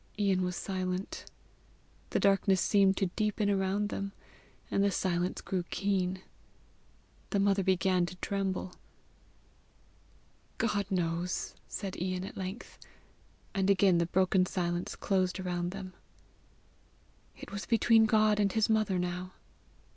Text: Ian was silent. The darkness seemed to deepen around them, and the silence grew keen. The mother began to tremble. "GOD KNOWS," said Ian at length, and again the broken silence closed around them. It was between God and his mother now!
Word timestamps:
Ian 0.17 0.41
was 0.41 0.55
silent. 0.55 1.25
The 2.09 2.19
darkness 2.19 2.59
seemed 2.59 2.97
to 2.97 3.11
deepen 3.15 3.51
around 3.51 3.89
them, 3.89 4.13
and 4.71 4.83
the 4.83 4.89
silence 4.89 5.41
grew 5.41 5.61
keen. 5.69 6.23
The 7.29 7.39
mother 7.39 7.63
began 7.63 8.07
to 8.07 8.15
tremble. 8.15 8.73
"GOD 10.57 10.89
KNOWS," 10.89 11.53
said 11.67 12.01
Ian 12.01 12.23
at 12.23 12.35
length, 12.35 12.79
and 13.53 13.69
again 13.69 13.99
the 13.99 14.07
broken 14.07 14.47
silence 14.47 14.95
closed 14.95 15.39
around 15.39 15.69
them. 15.69 15.93
It 17.37 17.51
was 17.51 17.67
between 17.67 18.05
God 18.07 18.39
and 18.39 18.51
his 18.53 18.67
mother 18.71 18.97
now! 18.97 19.33